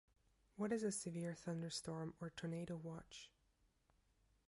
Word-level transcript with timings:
What 0.55 0.71
is 0.71 0.81
a 0.81 0.91
Severe 0.91 1.35
Thunderstorm 1.35 2.15
or 2.19 2.31
Tornado 2.31 2.75
Watch? 2.75 3.29